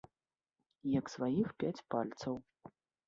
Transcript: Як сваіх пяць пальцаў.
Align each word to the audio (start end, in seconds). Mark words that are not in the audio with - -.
Як 0.99 1.05
сваіх 1.15 1.47
пяць 1.65 1.83
пальцаў. 1.97 2.33